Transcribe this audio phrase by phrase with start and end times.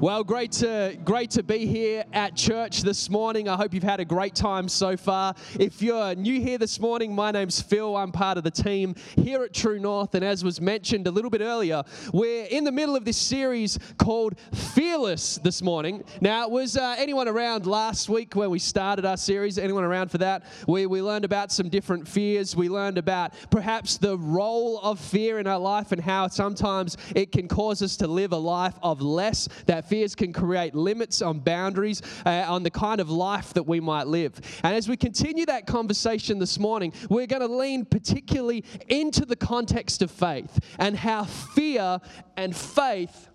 [0.00, 3.48] Well, great to great to be here at church this morning.
[3.48, 5.34] I hope you've had a great time so far.
[5.58, 7.96] If you're new here this morning, my name's Phil.
[7.96, 11.30] I'm part of the team here at True North, and as was mentioned a little
[11.30, 11.82] bit earlier,
[12.12, 16.04] we're in the middle of this series called Fearless this morning.
[16.20, 19.58] Now, was uh, anyone around last week when we started our series?
[19.58, 20.44] Anyone around for that?
[20.68, 22.54] We we learned about some different fears.
[22.54, 27.32] We learned about perhaps the role of fear in our life and how sometimes it
[27.32, 29.48] can cause us to live a life of less.
[29.66, 33.80] That fears can create limits on boundaries uh, on the kind of life that we
[33.80, 34.40] might live.
[34.62, 39.36] And as we continue that conversation this morning, we're going to lean particularly into the
[39.36, 42.00] context of faith and how fear
[42.36, 43.28] and faith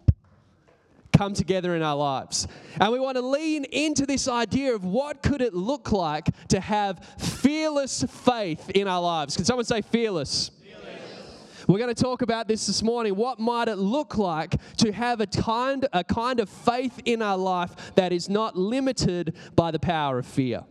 [1.14, 2.48] come together in our lives.
[2.80, 6.60] And we want to lean into this idea of what could it look like to
[6.60, 9.36] have fearless faith in our lives.
[9.36, 10.52] Can someone say fearless?
[11.68, 13.16] We're going to talk about this this morning.
[13.16, 17.38] What might it look like to have a kind, a kind of faith in our
[17.38, 20.64] life that is not limited by the power of fear?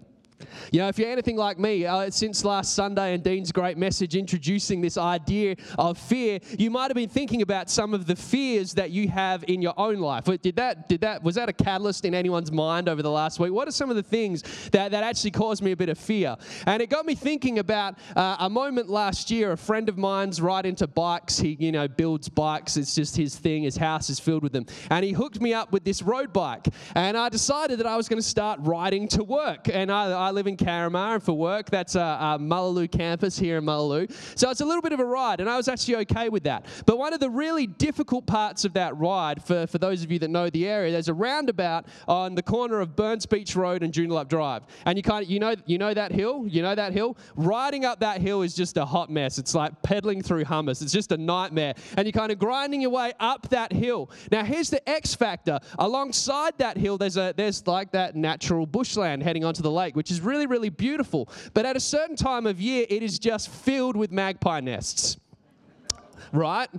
[0.71, 4.15] You know, if you're anything like me, uh, since last Sunday and Dean's great message
[4.17, 8.75] introducing this idea of fear, you might have been thinking about some of the fears
[8.75, 10.25] that you have in your own life.
[10.25, 13.53] Did that, did that, was that a catalyst in anyone's mind over the last week?
[13.53, 16.37] What are some of the things that, that actually caused me a bit of fear?
[16.67, 19.53] And it got me thinking about uh, a moment last year.
[19.53, 21.39] A friend of mine's right into bikes.
[21.39, 22.77] He, you know, builds bikes.
[22.77, 23.63] It's just his thing.
[23.63, 24.67] His house is filled with them.
[24.91, 26.67] And he hooked me up with this road bike.
[26.95, 29.69] And I decided that I was going to start riding to work.
[29.73, 33.59] And I, I live in Carramar, and for work, that's a, a Mullaloo campus here
[33.59, 34.09] in Mullaloo.
[34.37, 36.67] So it's a little bit of a ride, and I was actually okay with that.
[36.87, 40.19] But one of the really difficult parts of that ride, for, for those of you
[40.21, 43.93] that know the area, there's a roundabout on the corner of Burns Beach Road and
[43.93, 46.93] Joondalup Drive, and you kind of you know you know that hill, you know that
[46.93, 47.17] hill.
[47.37, 49.39] Riding up that hill is just a hot mess.
[49.39, 50.83] It's like pedaling through hummus.
[50.83, 54.11] It's just a nightmare, and you're kind of grinding your way up that hill.
[54.31, 55.59] Now here's the X factor.
[55.79, 60.11] Alongside that hill, there's a there's like that natural bushland heading onto the lake, which
[60.11, 61.29] is really really beautiful.
[61.55, 65.17] But at a certain time of year, it is just filled with magpie nests.
[66.33, 66.71] Right?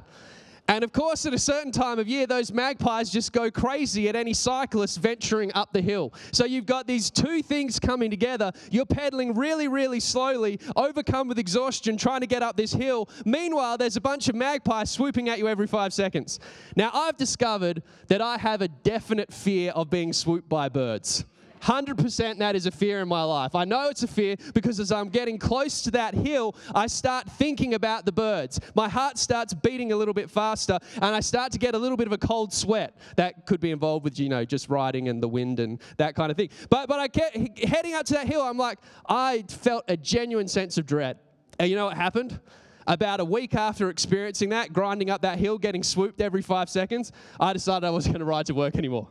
[0.68, 4.16] And of course, at a certain time of year, those magpies just go crazy at
[4.16, 6.14] any cyclist venturing up the hill.
[6.32, 8.52] So you've got these two things coming together.
[8.72, 13.10] You're pedaling really, really slowly, overcome with exhaustion, trying to get up this hill.
[13.26, 16.40] Meanwhile, there's a bunch of magpies swooping at you every five seconds.
[16.78, 21.26] Now, I've discovered that I have a definite fear of being swooped by birds.
[21.64, 23.56] 100% that is a fear in my life.
[23.56, 27.30] I know it's a fear because as I'm getting close to that hill, I start
[27.32, 28.60] thinking about the birds.
[28.76, 31.96] My heart starts beating a little bit faster and I start to get a little
[31.96, 32.98] bit of a cold sweat.
[33.16, 36.32] That could be involved with, you know, just riding and the wind and that kind
[36.32, 36.50] of thing.
[36.70, 40.50] But, but I kept heading up to that hill, I'm like, I felt a genuine
[40.50, 41.18] sense of dread.
[41.60, 42.40] And you know what happened?
[42.88, 47.14] About a week after experiencing that, grinding up that hill, getting swooped every five seconds,
[47.40, 49.08] I decided I wasn't going to ride to work anymore.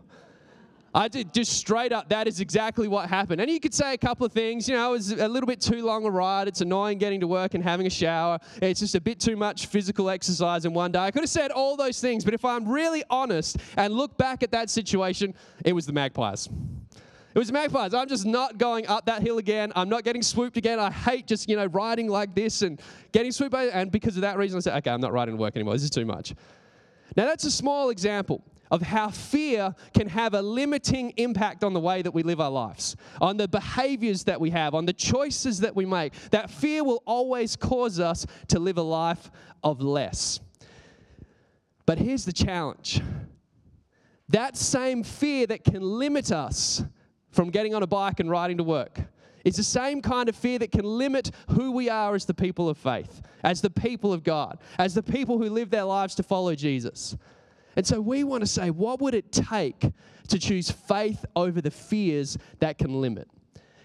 [0.95, 3.41] I did just straight up, that is exactly what happened.
[3.41, 5.61] And you could say a couple of things, you know, it was a little bit
[5.61, 6.49] too long a ride.
[6.49, 8.39] It's annoying getting to work and having a shower.
[8.61, 10.99] It's just a bit too much physical exercise in one day.
[10.99, 14.43] I could have said all those things, but if I'm really honest and look back
[14.43, 16.51] at that situation, it was the magpies.
[17.35, 17.95] It was magpies.
[17.95, 19.73] I'm just not going up that hill again.
[19.75, 20.79] I'm not getting swooped again.
[20.79, 22.79] I hate just, you know, riding like this and
[23.13, 25.41] getting swooped by, and because of that reason, I said, okay, I'm not riding to
[25.41, 25.73] work anymore.
[25.73, 26.35] This is too much.
[27.17, 31.81] Now, that's a small example of how fear can have a limiting impact on the
[31.81, 35.61] way that we live our lives, on the behaviors that we have, on the choices
[35.61, 36.15] that we make.
[36.31, 39.31] That fear will always cause us to live a life
[39.63, 40.41] of less.
[41.85, 43.01] But here's the challenge
[44.31, 46.83] that same fear that can limit us
[47.31, 48.99] from getting on a bike and riding to work.
[49.45, 52.71] It's the same kind of fear that can limit who we are as the people
[52.71, 56.23] of faith, as the people of God, as the people who live their lives to
[56.23, 57.17] follow Jesus.
[57.77, 59.91] And so we want to say, what would it take
[60.29, 63.29] to choose faith over the fears that can limit?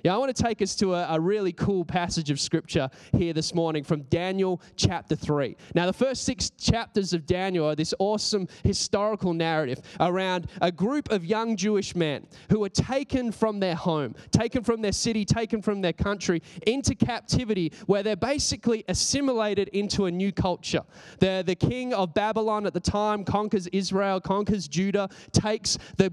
[0.04, 3.34] Yeah, I want to take us to a, a, really cool passage of scripture here
[3.34, 5.56] this morning from Daniel chapter 3.
[5.74, 11.10] Now, the first six chapters of Daniel are this awesome historical narrative around a group
[11.10, 15.64] of young Jewish men who were taken from their home, taken from their city, taken
[15.64, 20.84] from their country into captivity, where they're basically assimilated into a new culture.
[21.20, 26.12] The, the king of Babylon at the time conquers Israel, conquers Judah, takes the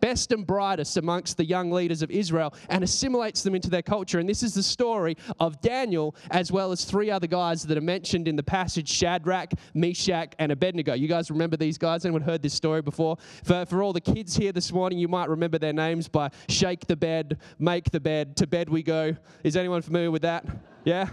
[0.00, 3.82] best and brightest amongst the young leaders of Israel and assimilates assimilates them into their
[3.82, 4.18] culture.
[4.18, 7.82] And this is the story of Daniel, as well as three other guys that are
[7.82, 10.94] mentioned in the passage Shadrach, Meshach, and Abednego.
[10.94, 12.04] You guys remember these guys?
[12.04, 13.16] Anyone heard this story before?
[13.44, 16.86] For, for all the kids here this morning, you might remember their names by Shake
[16.86, 19.16] the Bed, Make the Bed, To Bed We Go.
[19.44, 20.44] Is anyone familiar with that?
[20.84, 21.08] Yeah?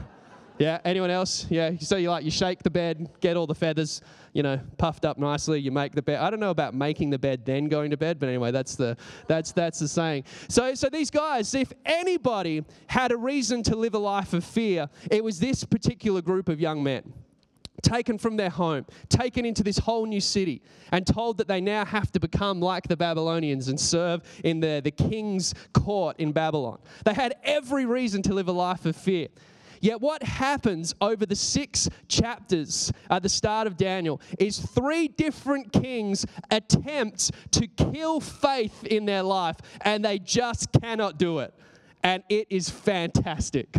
[0.60, 1.48] Yeah, anyone else?
[1.50, 4.02] Yeah, so you like you shake the bed, get all the feathers,
[4.34, 5.62] you know, puffed up nicely.
[5.62, 6.20] You make the bed.
[6.20, 8.98] I don't know about making the bed then going to bed, but anyway, that's the
[9.26, 10.26] that's that's the saying.
[10.50, 14.90] So so these guys, if anybody had a reason to live a life of fear,
[15.10, 17.14] it was this particular group of young men
[17.82, 20.62] taken from their home, taken into this whole new city,
[20.92, 24.82] and told that they now have to become like the Babylonians and serve in the,
[24.84, 26.80] the king's court in Babylon.
[27.06, 29.30] They had every reason to live a life of fear.
[29.82, 35.72] Yet, what happens over the six chapters at the start of Daniel is three different
[35.72, 41.54] kings attempt to kill faith in their life, and they just cannot do it.
[42.04, 43.78] And it is fantastic.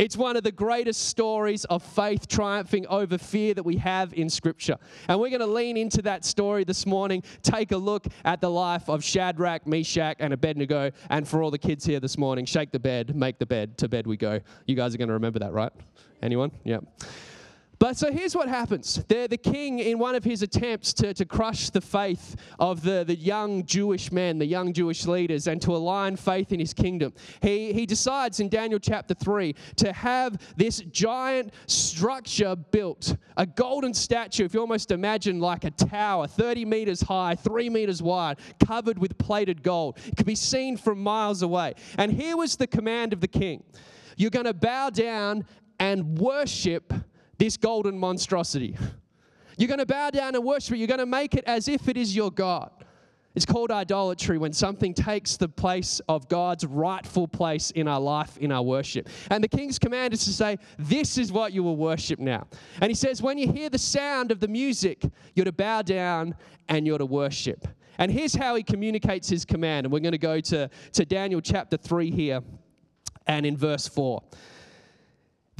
[0.00, 4.30] It's one of the greatest stories of faith triumphing over fear that we have in
[4.30, 4.76] Scripture.
[5.08, 8.50] And we're going to lean into that story this morning, take a look at the
[8.50, 10.90] life of Shadrach, Meshach, and Abednego.
[11.10, 13.90] And for all the kids here this morning, shake the bed, make the bed, to
[13.90, 14.40] bed we go.
[14.64, 15.72] You guys are going to remember that, right?
[16.22, 16.52] Anyone?
[16.64, 16.78] Yeah.
[17.80, 19.02] But so here's what happens.
[19.08, 23.04] The, the king, in one of his attempts to, to crush the faith of the,
[23.04, 27.14] the young Jewish men, the young Jewish leaders, and to align faith in his kingdom,
[27.40, 33.94] he, he decides in Daniel chapter 3 to have this giant structure built, a golden
[33.94, 38.98] statue, if you almost imagine like a tower, 30 meters high, 3 meters wide, covered
[38.98, 39.98] with plated gold.
[40.06, 41.72] It could be seen from miles away.
[41.96, 43.62] And here was the command of the king
[44.18, 45.46] You're going to bow down
[45.78, 46.92] and worship
[47.40, 48.76] this golden monstrosity.
[49.56, 50.78] You're going to bow down and worship it.
[50.78, 52.70] You're going to make it as if it is your God.
[53.34, 58.36] It's called idolatry when something takes the place of God's rightful place in our life,
[58.38, 59.08] in our worship.
[59.30, 62.46] And the king's command is to say, This is what you will worship now.
[62.82, 65.02] And he says, When you hear the sound of the music,
[65.34, 66.34] you're to bow down
[66.68, 67.66] and you're to worship.
[67.96, 69.86] And here's how he communicates his command.
[69.86, 72.42] And we're going to go to, to Daniel chapter 3 here
[73.26, 74.22] and in verse 4.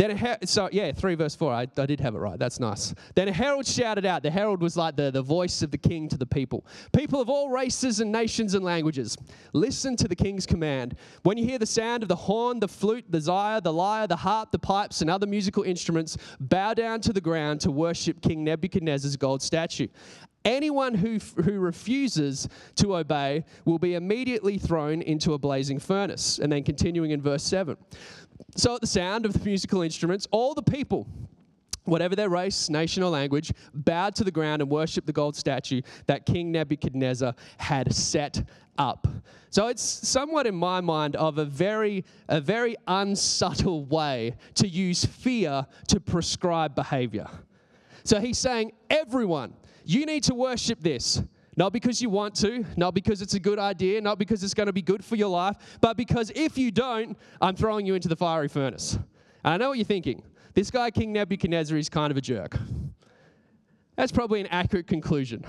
[0.01, 1.53] Then her- so yeah, three verse four.
[1.53, 2.39] I, I did have it right.
[2.39, 2.95] That's nice.
[3.15, 4.23] Then a herald shouted out.
[4.23, 6.65] The herald was like the, the voice of the king to the people.
[6.97, 9.19] People of all races and nations and languages,
[9.53, 10.97] listen to the king's command.
[11.23, 14.17] When you hear the sound of the horn, the flute, the lyre, the lyre, the
[14.17, 18.43] harp, the pipes, and other musical instruments, bow down to the ground to worship King
[18.43, 19.89] Nebuchadnezzar's gold statue.
[20.47, 26.39] Anyone who, who refuses to obey will be immediately thrown into a blazing furnace.
[26.39, 27.77] And then continuing in verse 7.
[28.57, 31.07] So, at the sound of the musical instruments, all the people,
[31.85, 35.83] whatever their race, nation, or language, bowed to the ground and worshiped the gold statue
[36.07, 38.43] that King Nebuchadnezzar had set
[38.79, 39.07] up.
[39.51, 45.05] So it's somewhat in my mind of a very, a very unsubtle way to use
[45.05, 47.27] fear to prescribe behavior.
[48.05, 49.55] So he's saying, everyone,
[49.85, 51.23] you need to worship this.
[51.61, 54.69] Not because you want to, not because it's a good idea, not because it's going
[54.69, 58.09] to be good for your life, but because if you don't, I'm throwing you into
[58.09, 58.95] the fiery furnace.
[58.95, 60.23] And I know what you're thinking.
[60.55, 62.57] This guy, King Nebuchadnezzar, is kind of a jerk.
[63.95, 65.45] That's probably an accurate conclusion.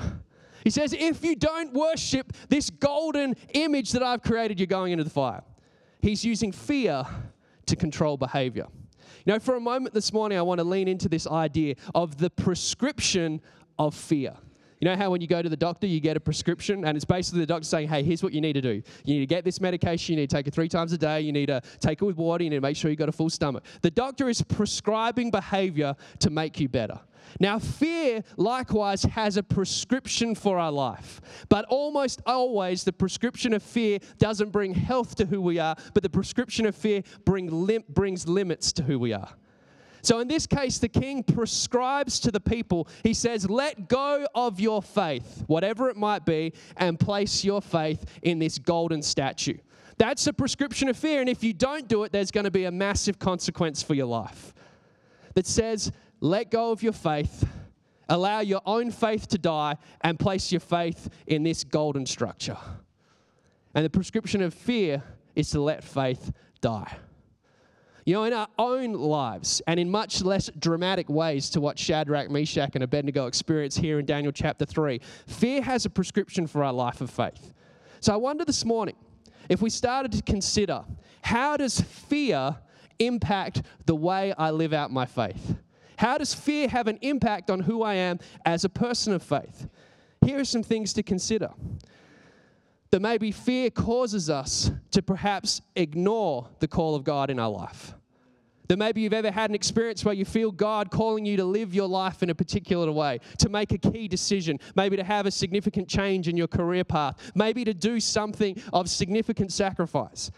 [0.66, 5.06] He says, if you don't worship this golden image that I've created, you're going into
[5.06, 5.44] the fire.
[6.02, 7.06] He's using fear
[7.68, 8.68] to control behavior.
[9.26, 12.18] You know, for a moment this morning, I want to lean into this idea of
[12.18, 13.40] the prescription
[13.80, 14.34] of fear.
[14.82, 17.06] You know how when you go to the doctor, you get a prescription, and it's
[17.06, 18.82] basically the doctor saying, hey, here's what you need to do.
[19.06, 21.22] You need to get this medication, you need to take it three times a day,
[21.22, 23.12] you need to take it with water, you need to make sure you've got a
[23.12, 23.64] full stomach.
[23.84, 27.00] The doctor is prescribing behavior to make you better.
[27.40, 33.62] Now, fear likewise has a prescription for our life, but almost always the prescription of
[33.62, 37.84] fear doesn't bring health to who we are, but the prescription of fear bring lim-
[37.88, 39.30] brings limits to who we are.
[40.02, 44.60] So in this case, the king prescribes to the people, he says, Let go of
[44.60, 49.58] your faith, whatever it might be, and place your faith in this golden statue.
[49.98, 51.20] That's a prescription of fear.
[51.20, 54.08] And if you don't do it, there's going to be a massive consequence for your
[54.08, 54.54] life
[55.36, 57.48] that says, Let go of your faith,
[58.10, 62.58] allow your own faith to die, and place your faith in this golden structure.
[63.74, 65.04] And the prescription of fear
[65.36, 66.98] is to let faith die.
[68.06, 72.32] You know, in our own lives, and in much less dramatic ways to what Shadrach,
[72.32, 76.74] Meshach, and Abednego experience here in Daniel chapter 3, fear has a prescription for our
[76.74, 77.54] life of faith.
[78.00, 78.96] So I wonder this morning
[79.50, 80.84] if we started to consider
[81.22, 82.58] how does fear
[82.98, 85.56] impact the way I live out my faith?
[85.98, 89.68] How does fear have an impact on who I am as a person of faith?
[90.26, 91.50] Here are some things to consider
[92.92, 97.94] that maybe fear causes us to perhaps ignore the call of God in our life.
[98.68, 101.74] That maybe you've ever had an experience where you feel God calling you to live
[101.74, 105.32] your life in a particular way, to make a key decision, maybe to have a
[105.32, 110.32] significant change in your career path, maybe to do something of significant sacrifice.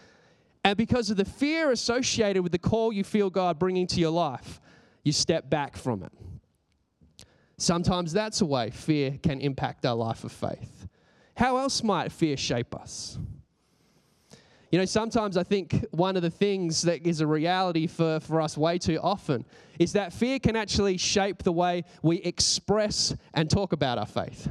[0.64, 4.10] And because of the fear associated with the call you feel God bringing to your
[4.10, 4.60] life,
[5.04, 6.12] you step back from it.
[7.56, 10.83] Sometimes that's a way fear can impact our life of faith.
[11.36, 13.18] How else might fear shape us?
[14.70, 18.40] You know, sometimes I think one of the things that is a reality for, for
[18.40, 19.44] us way too often
[19.78, 24.48] is that fear can actually shape the way we express and talk about our faith.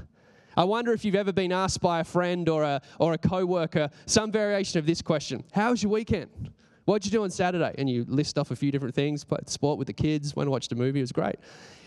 [0.55, 3.89] I wonder if you've ever been asked by a friend or a, or a co-worker
[4.05, 5.43] some variation of this question.
[5.51, 6.51] How was your weekend?
[6.85, 7.73] What did you do on Saturday?
[7.77, 10.51] And you list off a few different things, played sport with the kids, went and
[10.51, 11.35] watched a movie, it was great.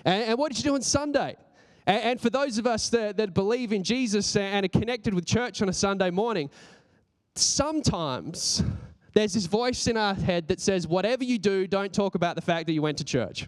[0.04, 1.36] And, and what did you do on Sunday?
[1.86, 5.24] And, and for those of us that, that believe in Jesus and are connected with
[5.24, 6.50] church on a Sunday morning,
[7.34, 8.62] sometimes
[9.14, 12.42] there's this voice in our head that says, whatever you do, don't talk about the
[12.42, 13.42] fact that you went to church.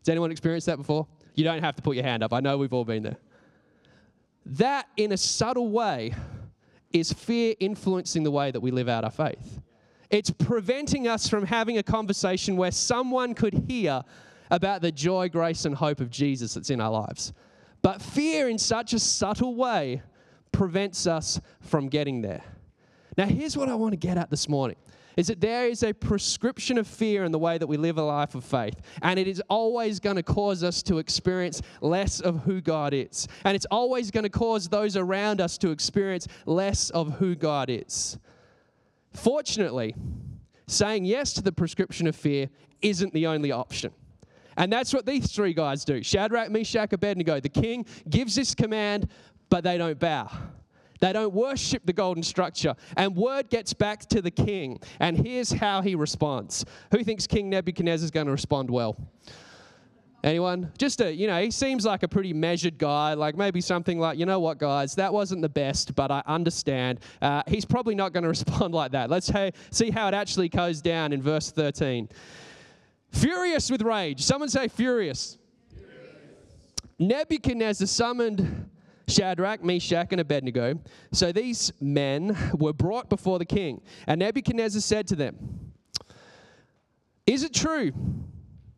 [0.00, 1.06] Has anyone experienced that before?
[1.34, 2.32] You don't have to put your hand up.
[2.32, 3.16] I know we've all been there.
[4.46, 6.14] That, in a subtle way,
[6.92, 9.60] is fear influencing the way that we live out our faith.
[10.10, 14.02] It's preventing us from having a conversation where someone could hear
[14.50, 17.32] about the joy, grace, and hope of Jesus that's in our lives.
[17.84, 20.00] But fear, in such a subtle way,
[20.52, 22.42] prevents us from getting there.
[23.18, 24.76] Now, here's what I want to get at this morning
[25.18, 28.02] is that there is a prescription of fear in the way that we live a
[28.02, 28.80] life of faith.
[29.02, 33.28] And it is always going to cause us to experience less of who God is.
[33.44, 37.68] And it's always going to cause those around us to experience less of who God
[37.68, 38.18] is.
[39.12, 39.94] Fortunately,
[40.66, 42.48] saying yes to the prescription of fear
[42.80, 43.92] isn't the only option.
[44.56, 47.40] And that's what these three guys do Shadrach, Meshach, Abednego.
[47.40, 49.08] The king gives this command,
[49.50, 50.30] but they don't bow.
[51.00, 52.74] They don't worship the golden structure.
[52.96, 54.80] And word gets back to the king.
[55.00, 56.64] And here's how he responds.
[56.92, 58.96] Who thinks King Nebuchadnezzar is going to respond well?
[60.22, 60.72] Anyone?
[60.78, 64.18] Just a, you know, he seems like a pretty measured guy, like maybe something like,
[64.18, 67.00] you know what, guys, that wasn't the best, but I understand.
[67.20, 69.10] Uh, he's probably not going to respond like that.
[69.10, 72.08] Let's ha- see how it actually goes down in verse 13.
[73.14, 74.22] Furious with rage.
[74.22, 75.38] Someone say furious.
[75.72, 75.88] furious.
[76.98, 78.68] Nebuchadnezzar summoned
[79.06, 80.80] Shadrach, Meshach, and Abednego.
[81.12, 83.82] So these men were brought before the king.
[84.08, 85.72] And Nebuchadnezzar said to them,
[87.26, 87.92] Is it true,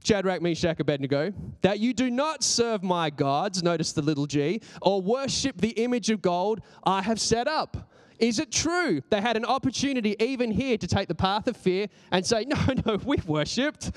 [0.05, 5.01] Shadrach, Meshach, Abednego, that you do not serve my gods, notice the little g, or
[5.01, 7.91] worship the image of gold I have set up?
[8.19, 9.03] Is it true?
[9.11, 12.59] They had an opportunity even here to take the path of fear and say, No,
[12.85, 13.93] no, we worshipped.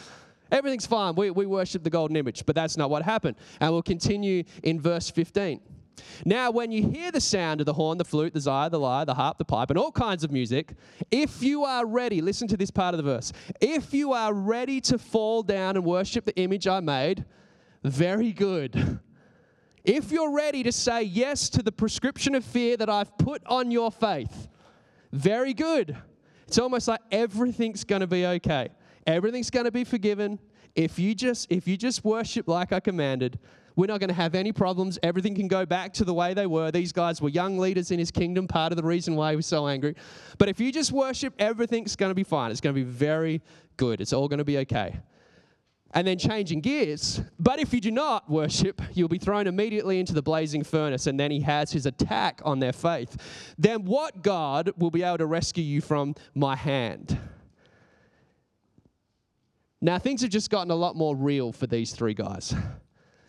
[0.52, 1.16] Everything's fine.
[1.16, 2.46] We, we worship the golden image.
[2.46, 3.38] But that's not what happened.
[3.60, 5.62] And we'll continue in verse 15.
[6.26, 9.06] Now, when you hear the sound of the horn, the flute, the lyre, the lyre,
[9.06, 10.74] the harp, the pipe, and all kinds of music,
[11.12, 13.32] if you are ready, listen to this part of the verse.
[13.60, 17.26] If you are ready to fall down and worship the image I made,
[17.84, 19.00] very good.
[19.84, 23.72] If you're ready to say yes to the prescription of fear that I've put on
[23.72, 24.48] your faith,
[25.12, 25.98] very good.
[26.48, 28.70] It's almost like everything's going to be okay.
[29.08, 30.40] Everything's going to be forgiven
[30.76, 33.40] if you just if you just worship like I commanded
[33.80, 35.00] we're not going to have any problems.
[35.04, 36.70] Everything can go back to the way they were.
[36.70, 39.46] These guys were young leaders in his kingdom, part of the reason why he was
[39.46, 39.96] so angry.
[40.38, 42.52] But if you just worship, everything's going to be fine.
[42.52, 43.42] It's going to be very
[43.78, 44.02] good.
[44.02, 45.00] It's all going to be okay.
[45.94, 47.22] And then changing gears.
[47.40, 51.08] But if you do not worship, you'll be thrown immediately into the blazing furnace.
[51.08, 53.54] And then he has his attack on their faith.
[53.58, 57.18] Then what God will be able to rescue you from my hand?
[59.82, 62.54] Now, things have just gotten a lot more real for these three guys.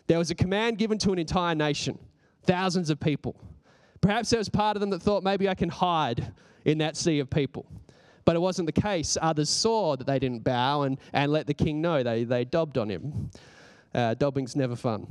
[0.07, 1.97] There was a command given to an entire nation,
[2.43, 3.35] thousands of people.
[4.01, 6.33] Perhaps there was part of them that thought, maybe I can hide
[6.65, 7.65] in that sea of people.
[8.25, 9.17] But it wasn't the case.
[9.21, 12.03] Others saw that they didn't bow and, and let the king know.
[12.03, 13.31] They, they dobbed on him.
[13.93, 15.07] Uh, dobbing's never fun.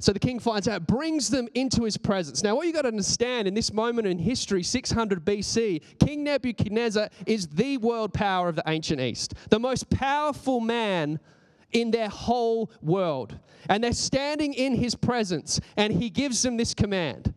[0.00, 2.44] So the king finds out, brings them into his presence.
[2.44, 7.08] Now, what you got to understand in this moment in history, 600 BC, King Nebuchadnezzar
[7.26, 11.18] is the world power of the ancient East, the most powerful man
[11.72, 13.38] in their whole world.
[13.68, 17.34] And they're standing in his presence, and he gives them this command.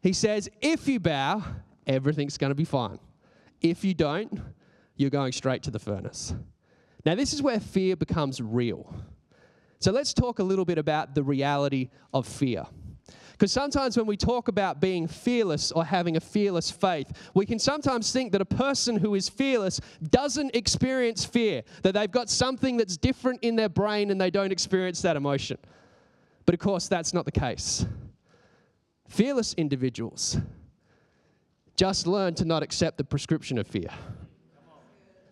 [0.00, 1.42] He says, If you bow,
[1.86, 2.98] everything's going to be fine.
[3.60, 4.40] If you don't,
[4.96, 6.34] you're going straight to the furnace.
[7.04, 8.94] Now, this is where fear becomes real.
[9.84, 12.64] So, let's talk a little bit about the reality of fear.
[13.32, 17.58] Because sometimes when we talk about being fearless or having a fearless faith, we can
[17.58, 22.78] sometimes think that a person who is fearless doesn't experience fear, that they've got something
[22.78, 25.58] that's different in their brain and they don't experience that emotion.
[26.46, 27.84] But of course, that's not the case.
[29.10, 30.38] Fearless individuals
[31.76, 33.90] just learn to not accept the prescription of fear.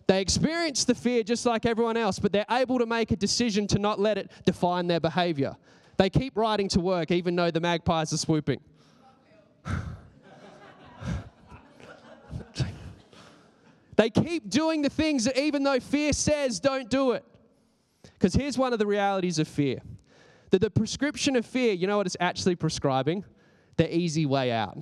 [0.07, 3.67] They experience the fear just like everyone else, but they're able to make a decision
[3.67, 5.55] to not let it define their behavior.
[5.97, 8.59] They keep riding to work even though the magpies are swooping.
[13.95, 17.23] They keep doing the things that even though fear says don't do it.
[18.01, 19.81] Because here's one of the realities of fear
[20.49, 23.25] that the prescription of fear, you know what it's actually prescribing?
[23.77, 24.77] The easy way out.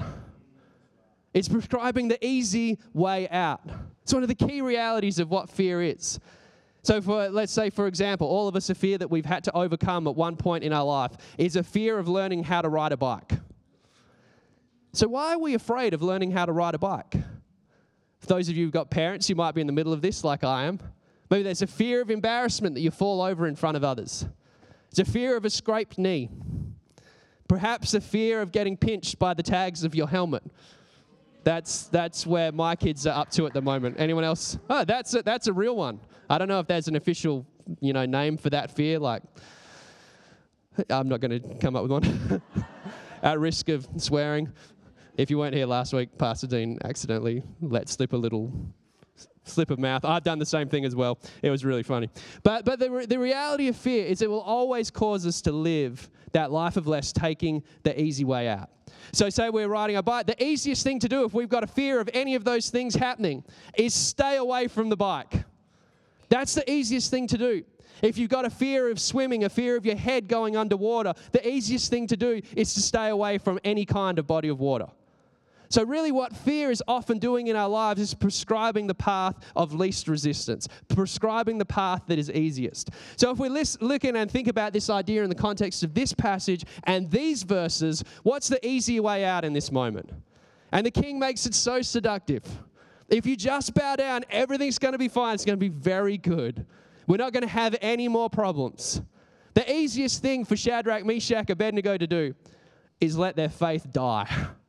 [1.34, 3.62] It's prescribing the easy way out.
[4.04, 6.20] It's one of the key realities of what fear is.
[6.84, 9.56] So, for let's say, for example, all of us a fear that we've had to
[9.56, 12.92] overcome at one point in our life is a fear of learning how to ride
[12.92, 13.34] a bike.
[14.94, 17.16] So, why are we afraid of learning how to ride a bike?
[18.20, 20.24] For those of you who've got parents, you might be in the middle of this,
[20.24, 20.80] like I am.
[21.30, 24.26] Maybe there's a fear of embarrassment that you fall over in front of others.
[24.90, 26.30] It's a fear of a scraped knee.
[27.48, 30.44] Perhaps a fear of getting pinched by the tags of your helmet.
[31.44, 33.96] That's, that's where my kids are up to at the moment.
[34.00, 34.58] Anyone else?
[34.70, 36.00] Oh, that's a, that's a real one.
[36.30, 37.46] I don't know if there's an official,
[37.80, 39.00] you know, name for that fear.
[39.00, 39.24] Like,
[40.90, 42.42] I'm not going to come up with one.
[43.24, 44.52] At risk of swearing,
[45.18, 48.52] if you weren't here last week, Pastor Dean accidentally let slip a little
[49.44, 50.06] slip of mouth.
[50.06, 51.20] I've done the same thing as well.
[51.42, 52.10] It was really funny.
[52.44, 55.52] But, but the, re- the reality of fear is it will always cause us to
[55.52, 58.70] live that life of less, taking the easy way out.
[59.14, 61.68] So, say we're riding a bike, the easiest thing to do if we've got a
[61.68, 63.44] fear of any of those things happening
[63.76, 65.44] is stay away from the bike.
[66.30, 67.64] That's the easiest thing to do.
[68.02, 71.48] If you've got a fear of swimming, a fear of your head going underwater, the
[71.48, 74.88] easiest thing to do is to stay away from any kind of body of water.
[75.72, 79.74] So, really, what fear is often doing in our lives is prescribing the path of
[79.74, 82.90] least resistance, prescribing the path that is easiest.
[83.16, 86.66] So, if we're looking and think about this idea in the context of this passage
[86.84, 90.10] and these verses, what's the easy way out in this moment?
[90.74, 92.44] And the king makes it so seductive.
[93.08, 95.36] If you just bow down, everything's going to be fine.
[95.36, 96.66] It's going to be very good.
[97.08, 99.02] We're not going to have any more problems.
[99.54, 102.36] The easiest thing for Shadrach, Meshach, Abednego to do
[103.00, 104.28] is let their faith die.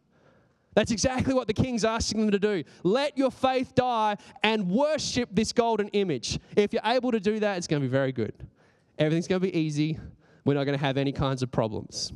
[0.74, 2.64] That's exactly what the king's asking them to do.
[2.82, 6.38] Let your faith die and worship this golden image.
[6.56, 8.32] If you're able to do that, it's going to be very good.
[8.98, 9.98] Everything's going to be easy.
[10.44, 12.12] We're not going to have any kinds of problems.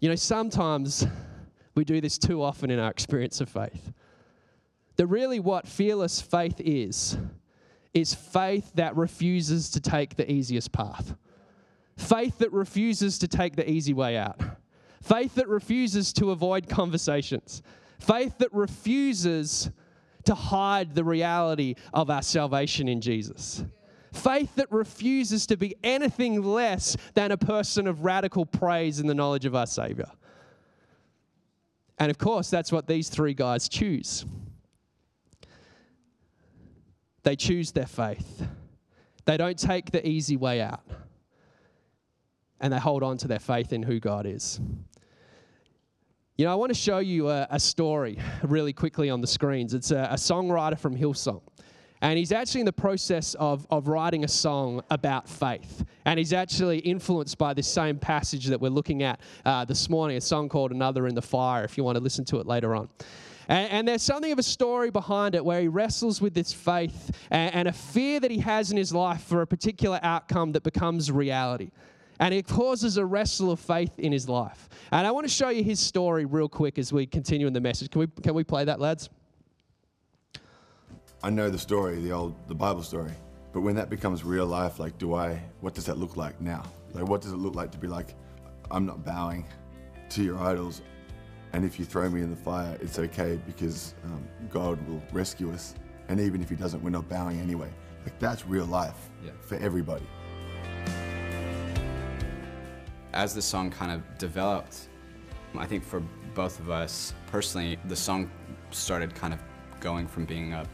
[0.00, 1.06] You know, sometimes
[1.74, 3.92] we do this too often in our experience of faith.
[4.96, 7.18] That really what fearless faith is,
[7.92, 11.14] is faith that refuses to take the easiest path.
[11.98, 14.40] Faith that refuses to take the easy way out
[15.02, 17.62] Faith that refuses to avoid conversations.
[17.98, 19.70] Faith that refuses
[20.24, 23.64] to hide the reality of our salvation in Jesus.
[24.12, 29.14] Faith that refuses to be anything less than a person of radical praise in the
[29.14, 30.10] knowledge of our Savior.
[31.98, 34.24] And of course, that's what these three guys choose.
[37.22, 38.46] They choose their faith.
[39.24, 40.82] They don't take the easy way out
[42.60, 44.60] and they hold on to their faith in who God is.
[46.36, 49.72] You know, I want to show you a, a story really quickly on the screens.
[49.72, 51.40] It's a, a, songwriter from Hillsong.
[52.02, 55.82] And he's actually in the process of, of writing a song about faith.
[56.04, 60.18] And he's actually influenced by this same passage that we're looking at uh, this morning,
[60.18, 62.74] a song called Another in the Fire, if you want to listen to it later
[62.74, 62.90] on.
[63.48, 67.16] And, and, there's something of a story behind it where he wrestles with this faith
[67.30, 70.64] and, and, a fear that he has in his life for a particular outcome that
[70.64, 71.70] becomes reality
[72.20, 74.68] and it causes a wrestle of faith in his life.
[74.92, 77.60] And I want to show you his story real quick as we continue in the
[77.60, 77.90] message.
[77.90, 79.10] Can we, can we play that, lads?
[81.22, 83.12] I know the story, the old, the Bible story.
[83.52, 86.62] But when that becomes real life, like, do I, what does that look like now?
[86.92, 88.14] Like, what does it look like to be like,
[88.70, 89.46] I'm not bowing
[90.10, 90.82] to your idols,
[91.52, 95.50] and if you throw me in the fire, it's okay because um, God will rescue
[95.52, 95.74] us.
[96.08, 97.70] And even if He doesn't, we're not bowing anyway.
[98.04, 99.30] Like, that's real life yeah.
[99.40, 100.06] for everybody
[103.16, 104.88] as the song kind of developed,
[105.56, 106.00] I think for
[106.34, 108.30] both of us personally, the song
[108.70, 109.40] started kind of
[109.80, 110.66] going from being a,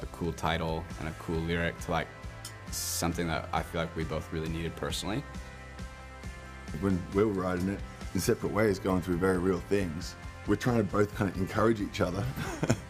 [0.00, 2.06] a cool title and a cool lyric to like
[2.70, 5.24] something that I feel like we both really needed personally.
[6.80, 7.80] When we were writing it
[8.12, 11.80] in separate ways, going through very real things, we're trying to both kind of encourage
[11.80, 12.22] each other.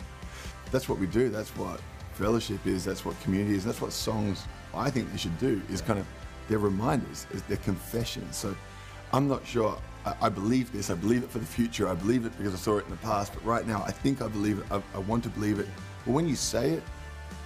[0.73, 1.29] that's what we do.
[1.29, 1.81] That's what
[2.15, 2.85] fellowship is.
[2.85, 3.65] That's what community is.
[3.65, 5.63] That's what songs I think they should do.
[5.71, 6.07] Is kind of
[6.49, 8.37] they're reminders, they're confessions.
[8.37, 8.55] So
[9.13, 9.79] I'm not sure.
[10.05, 10.91] I, I, believe this.
[10.91, 11.89] I believe it for the future.
[11.89, 13.33] I believe it because I saw it in the past.
[13.33, 14.67] But right now, I think I believe it.
[14.71, 15.69] I, I want to believe it.
[16.05, 16.83] But when you say it,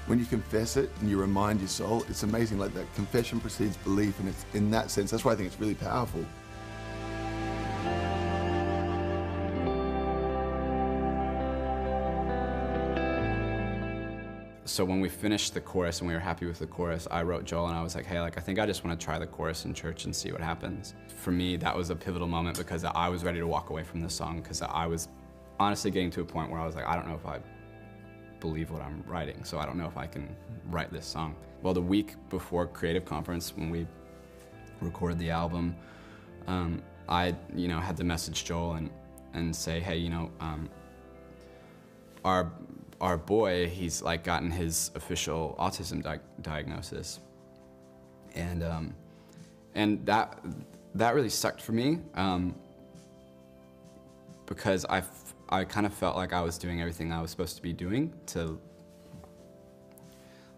[0.06, 2.58] when you confess it and you remind your soul, it's amazing.
[2.58, 5.10] Like that confession precedes belief, and it's in that sense.
[5.10, 6.24] That's why I think it's really powerful.
[14.78, 17.44] So when we finished the chorus and we were happy with the chorus, I wrote
[17.44, 19.26] Joel and I was like, hey, like I think I just want to try the
[19.26, 20.94] chorus in church and see what happens.
[21.16, 24.00] For me, that was a pivotal moment because I was ready to walk away from
[24.00, 25.08] the song because I was
[25.58, 27.40] honestly getting to a point where I was like, I don't know if I
[28.38, 30.28] believe what I'm writing, so I don't know if I can
[30.66, 31.34] write this song.
[31.60, 33.84] Well, the week before Creative Conference, when we
[34.80, 35.74] recorded the album,
[36.46, 38.90] um, I, you know, had to message Joel and,
[39.34, 40.70] and say, hey, you know, um,
[42.24, 42.52] our
[43.00, 47.20] our boy, he's like gotten his official autism di- diagnosis,
[48.34, 48.94] and um,
[49.74, 50.38] and that
[50.94, 52.54] that really sucked for me um,
[54.46, 55.02] because I
[55.48, 58.12] I kind of felt like I was doing everything I was supposed to be doing
[58.26, 58.58] to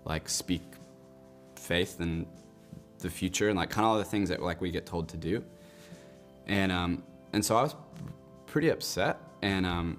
[0.05, 0.63] like speak
[1.57, 2.27] faith and
[3.01, 5.17] the future and like kind of all the things that like we get told to
[5.17, 5.45] do,
[6.47, 7.75] and um, and so I was
[8.47, 9.99] pretty upset and um,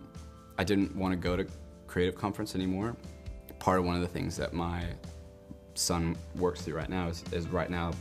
[0.57, 1.47] I didn't want to go to
[1.91, 2.95] creative conference anymore.
[3.59, 4.85] Part of one of the things that my
[5.73, 7.91] son works through right now is, is right now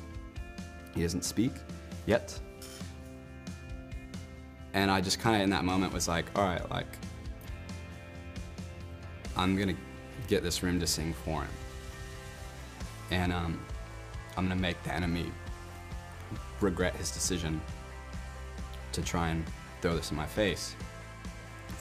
[0.94, 1.52] he doesn't speak
[2.06, 2.38] yet.
[4.74, 6.86] And I just kind of in that moment was like, all right, like,
[9.36, 9.76] I'm gonna
[10.28, 11.50] get this room to sing for him.
[13.10, 13.60] And um,
[14.36, 15.32] I'm gonna make the enemy
[16.60, 17.60] regret his decision
[18.92, 19.44] to try and
[19.82, 20.76] throw this in my face.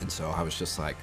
[0.02, 0.98] And so I was just like,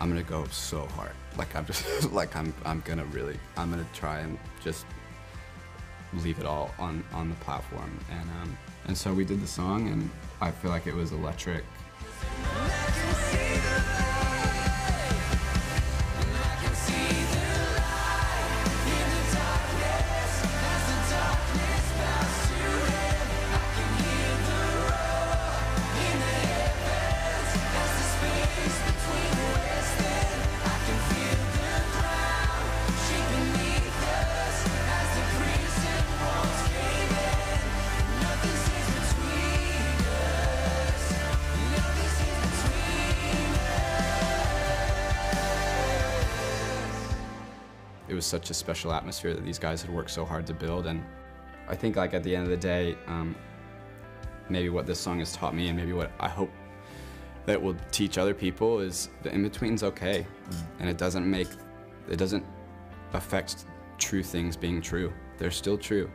[0.00, 1.12] I'm gonna go so hard.
[1.36, 4.86] Like I'm just like I'm I'm gonna really I'm gonna try and just
[6.12, 7.98] leave it all on on the platform.
[8.10, 11.64] And um, and so we did the song, and I feel like it was electric.
[48.24, 50.86] Was such a special atmosphere that these guys had worked so hard to build.
[50.86, 51.04] And
[51.68, 53.36] I think like at the end of the day, um,
[54.48, 56.50] maybe what this song has taught me and maybe what I hope
[57.46, 60.26] that will teach other people is the in-between's okay.
[60.80, 61.48] And it doesn't make,
[62.08, 62.44] it doesn't
[63.12, 63.66] affect
[63.98, 65.12] true things being true.
[65.36, 66.10] They're still true.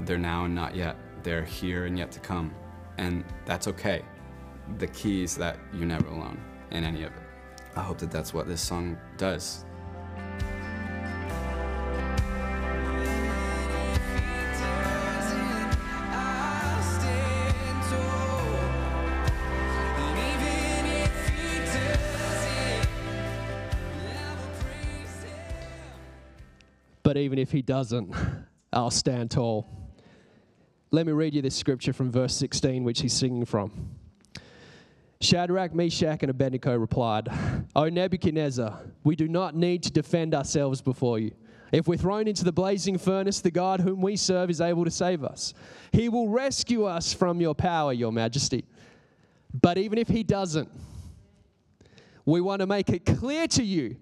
[0.00, 0.96] They're now and not yet.
[1.22, 2.52] They're here and yet to come.
[2.98, 4.02] And that's okay.
[4.78, 6.40] The key is that you're never alone
[6.72, 7.22] in any of it.
[7.76, 9.64] I hope that that's what this song does.
[27.50, 28.14] If he doesn't,
[28.72, 29.66] I'll stand tall.
[30.92, 33.72] Let me read you this scripture from verse 16, which he's singing from.
[35.20, 37.28] Shadrach, Meshach, and Abednego replied,
[37.74, 41.32] O Nebuchadnezzar, we do not need to defend ourselves before you.
[41.72, 44.90] If we're thrown into the blazing furnace, the God whom we serve is able to
[44.92, 45.52] save us.
[45.90, 48.64] He will rescue us from your power, your majesty.
[49.60, 50.70] But even if he doesn't,
[52.24, 53.96] we want to make it clear to you,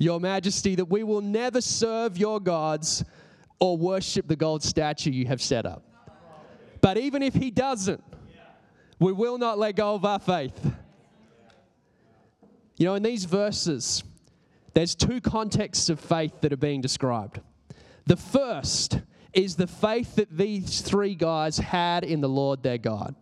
[0.00, 3.04] your majesty, that we will never serve your gods
[3.60, 5.84] or worship the gold statue you have set up.
[6.80, 8.02] But even if he doesn't,
[8.98, 10.72] we will not let go of our faith.
[12.78, 14.02] You know, in these verses,
[14.72, 17.40] there's two contexts of faith that are being described.
[18.06, 19.00] The first
[19.34, 23.14] is the faith that these three guys had in the Lord their God.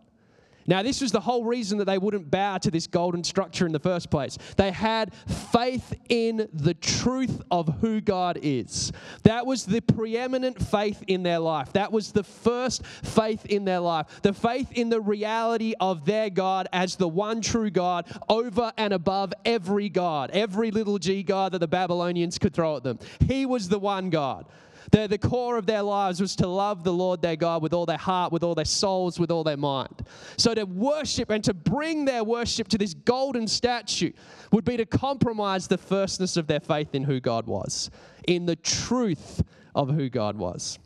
[0.69, 3.71] Now, this was the whole reason that they wouldn't bow to this golden structure in
[3.71, 4.37] the first place.
[4.55, 5.11] They had
[5.51, 8.91] faith in the truth of who God is.
[9.23, 11.73] That was the preeminent faith in their life.
[11.73, 14.21] That was the first faith in their life.
[14.21, 18.93] The faith in the reality of their God as the one true God over and
[18.93, 22.99] above every God, every little g God that the Babylonians could throw at them.
[23.25, 24.45] He was the one God.
[24.91, 27.85] The, the core of their lives was to love the Lord their God with all
[27.85, 30.03] their heart, with all their souls, with all their mind.
[30.37, 34.11] So to worship and to bring their worship to this golden statue
[34.51, 37.91] would be to compromise the firstness of their faith in who God was,
[38.27, 39.43] in the truth
[39.75, 40.79] of who God was.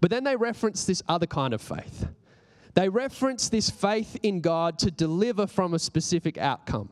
[0.00, 2.08] But then they reference this other kind of faith.
[2.74, 6.90] They reference this faith in God to deliver from a specific outcome.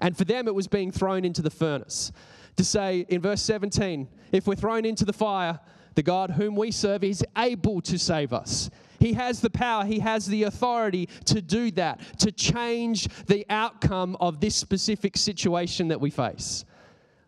[0.00, 2.12] And for them, it was being thrown into the furnace
[2.58, 5.58] to say in verse 17, if we're thrown into the fire,
[5.94, 8.68] the God whom we serve is able to save us.
[9.00, 14.16] He has the power, He has the authority to do that, to change the outcome
[14.20, 16.64] of this specific situation that we face.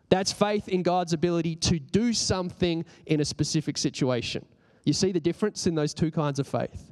[0.09, 4.45] That's faith in God's ability to do something in a specific situation.
[4.83, 6.91] You see the difference in those two kinds of faith?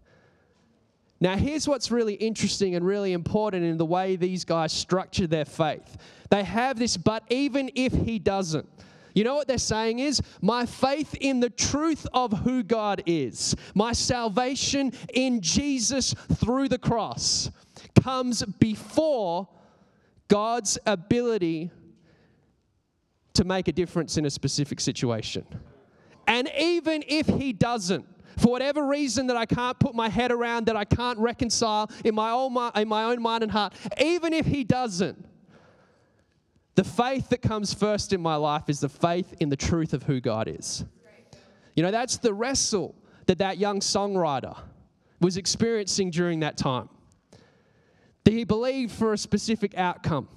[1.22, 5.46] Now, here's what's really interesting and really important in the way these guys structure their
[5.46, 5.98] faith.
[6.30, 8.68] They have this, but even if he doesn't,
[9.14, 13.56] you know what they're saying is, my faith in the truth of who God is,
[13.74, 17.52] my salvation in Jesus through the cross,
[18.02, 19.50] comes before
[20.30, 21.72] God's ability
[23.34, 25.46] to make a difference in a specific situation.
[26.28, 28.06] And even if He doesn't,
[28.40, 32.16] for whatever reason that I can't put my head around, that I can't reconcile in
[32.16, 35.26] my own, in my own mind and heart, even if He doesn't,
[36.76, 40.04] the faith that comes first in my life is the faith in the truth of
[40.04, 40.86] who God is.
[41.76, 44.58] You know, that's the wrestle that that young songwriter
[45.20, 46.88] was experiencing during that time.
[48.24, 50.30] That he believed for a specific outcome.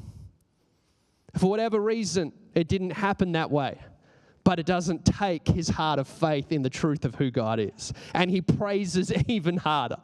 [1.36, 3.78] For whatever reason, it didn't happen that way.
[4.52, 7.90] But it doesn't take his heart of faith in the truth of who God is.
[8.12, 9.96] And he praises even harder.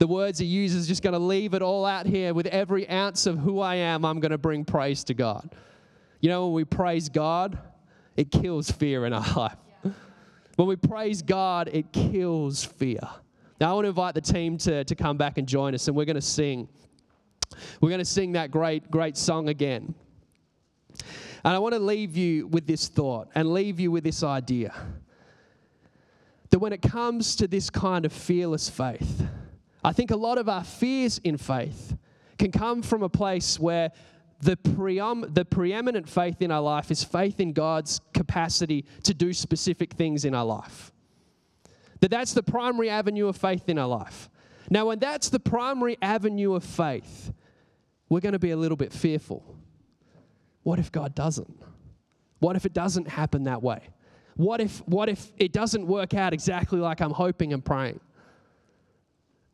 [0.00, 3.26] The words he uses just going to leave it all out here with every ounce
[3.26, 4.04] of who I am.
[4.04, 5.54] I'm going to bring praise to God.
[6.18, 7.56] You know, when we praise God,
[8.16, 9.56] it kills fear in our life.
[10.56, 13.08] When we praise God, it kills fear.
[13.60, 15.96] Now, I want to invite the team to, to come back and join us, and
[15.96, 16.68] we're going to sing.
[17.80, 19.94] We're going to sing that great, great song again.
[21.44, 24.74] And I want to leave you with this thought and leave you with this idea
[26.50, 29.26] that when it comes to this kind of fearless faith,
[29.82, 31.96] I think a lot of our fears in faith
[32.38, 33.92] can come from a place where
[34.40, 34.58] the,
[35.30, 40.24] the preeminent faith in our life is faith in God's capacity to do specific things
[40.24, 40.92] in our life.
[42.00, 44.30] That that's the primary avenue of faith in our life.
[44.70, 47.32] Now, when that's the primary avenue of faith,
[48.08, 49.53] we're going to be a little bit fearful.
[50.64, 51.62] What if God doesn't?
[52.40, 53.80] What if it doesn't happen that way?
[54.36, 58.00] What if, what if it doesn't work out exactly like I'm hoping and praying?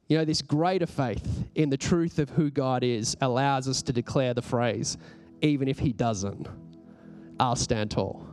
[0.08, 3.92] You know, this greater faith in the truth of who God is allows us to
[3.92, 4.96] declare the phrase,
[5.42, 6.48] even if He doesn't,
[7.38, 8.26] I'll stand tall.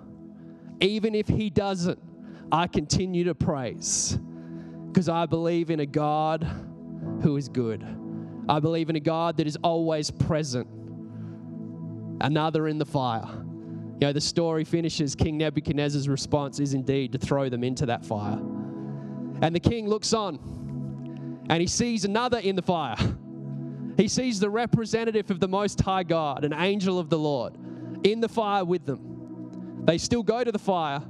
[0.80, 2.00] Even if He doesn't,
[2.52, 4.18] I continue to praise
[4.88, 6.48] because I believe in a God
[7.22, 7.86] who is good.
[8.50, 10.68] I believe in a God that is always present.
[12.22, 13.28] Another in the fire.
[14.00, 18.06] You know, the story finishes King Nebuchadnezzar's response is indeed to throw them into that
[18.06, 18.40] fire.
[19.42, 20.40] And the king looks on
[21.50, 22.98] and he sees another in the fire.
[23.98, 27.56] He sees the representative of the Most High God, an angel of the Lord,
[28.04, 29.84] in the fire with them.
[29.86, 31.02] They still go to the fire,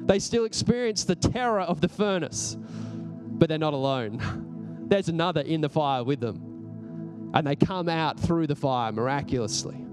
[0.00, 4.84] they still experience the terror of the furnace, but they're not alone.
[4.88, 9.85] There's another in the fire with them, and they come out through the fire miraculously.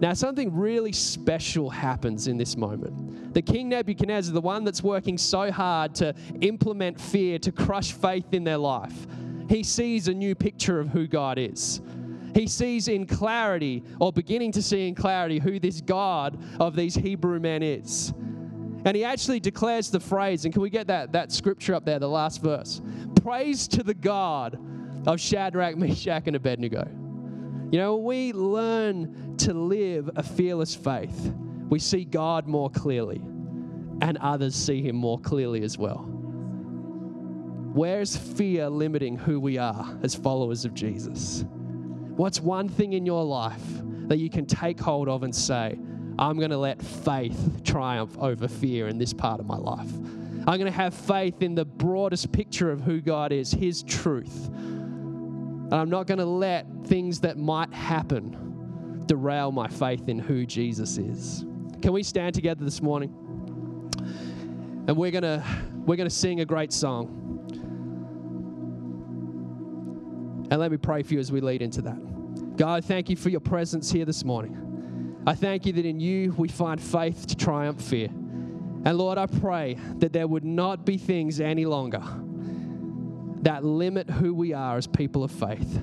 [0.00, 3.34] Now, something really special happens in this moment.
[3.34, 8.32] The King Nebuchadnezzar, the one that's working so hard to implement fear, to crush faith
[8.32, 9.06] in their life,
[9.48, 11.82] he sees a new picture of who God is.
[12.34, 16.94] He sees in clarity, or beginning to see in clarity, who this God of these
[16.94, 18.14] Hebrew men is.
[18.86, 21.98] And he actually declares the phrase, and can we get that, that scripture up there,
[21.98, 22.80] the last verse?
[23.22, 24.58] Praise to the God
[25.06, 26.88] of Shadrach, Meshach, and Abednego.
[27.70, 31.32] You know, we learn to live a fearless faith,
[31.70, 33.22] we see God more clearly,
[34.02, 36.06] and others see Him more clearly as well.
[37.72, 41.44] Where's fear limiting who we are as followers of Jesus?
[42.16, 43.62] What's one thing in your life
[44.08, 45.78] that you can take hold of and say,
[46.18, 49.90] I'm going to let faith triumph over fear in this part of my life?
[50.46, 54.48] I'm going to have faith in the broadest picture of who God is, His truth.
[54.48, 58.49] And I'm not going to let things that might happen
[59.10, 61.44] derail my faith in who Jesus is.
[61.82, 63.10] Can we stand together this morning?
[64.86, 65.44] And we're going to
[65.84, 67.16] we're going to sing a great song.
[70.48, 72.56] And let me pray for you as we lead into that.
[72.56, 75.18] God, thank you for your presence here this morning.
[75.26, 78.06] I thank you that in you we find faith to triumph fear.
[78.06, 82.02] And Lord, I pray that there would not be things any longer
[83.42, 85.82] that limit who we are as people of faith.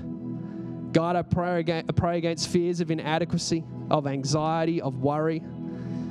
[0.98, 5.40] God, I pray, against, I pray against fears of inadequacy, of anxiety, of worry.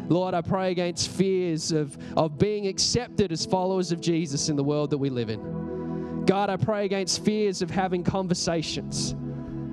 [0.07, 4.63] Lord, I pray against fears of, of being accepted as followers of Jesus in the
[4.63, 6.23] world that we live in.
[6.23, 9.13] God, I pray against fears of having conversations.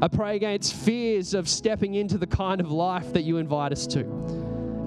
[0.03, 3.87] I pray against fears of stepping into the kind of life that you invite us
[3.87, 4.03] to.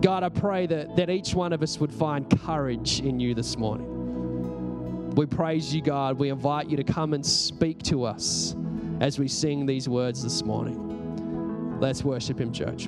[0.01, 3.57] God, I pray that, that each one of us would find courage in you this
[3.57, 5.15] morning.
[5.15, 6.19] We praise you, God.
[6.19, 8.57] We invite you to come and speak to us
[8.99, 11.79] as we sing these words this morning.
[11.79, 12.86] Let's worship Him, church.